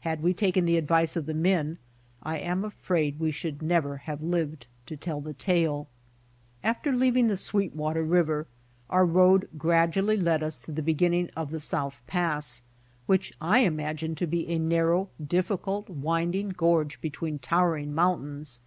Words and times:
Had 0.00 0.22
we 0.22 0.32
taken 0.32 0.64
the 0.64 0.78
advice 0.78 1.16
of 1.16 1.26
the 1.26 1.34
men 1.34 1.76
I 2.22 2.38
am 2.38 2.64
afraid 2.64 3.20
we 3.20 3.30
should 3.30 3.60
never 3.60 3.98
have 3.98 4.22
lived 4.22 4.66
to 4.86 4.96
tell 4.96 5.20
the 5.20 5.34
tale. 5.34 5.86
After 6.64 6.92
leaving 6.92 7.26
the 7.26 7.36
Sweetwater 7.36 8.02
river 8.02 8.46
our 8.88 9.04
road 9.04 9.50
gradually 9.58 10.16
led 10.16 10.42
us 10.42 10.60
to 10.60 10.72
the 10.72 10.80
beginning 10.82 11.28
of 11.36 11.50
the 11.50 11.60
South 11.60 12.02
Pass, 12.06 12.62
which 13.04 13.34
I 13.38 13.58
imagined 13.66 14.16
to 14.16 14.26
be 14.26 14.48
a 14.48 14.58
narrow, 14.58 15.10
difficult, 15.22 15.90
winding 15.90 16.54
gorge 16.56 16.98
between 17.02 17.38
towering 17.38 17.94
mountains. 17.94 18.60